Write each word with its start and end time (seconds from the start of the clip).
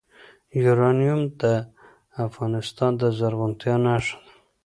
یورانیم 0.63 1.21
د 1.41 1.43
افغانستان 2.27 2.91
د 3.01 3.03
زرغونتیا 3.17 3.75
نښه 3.85 4.15
ده. 4.25 4.29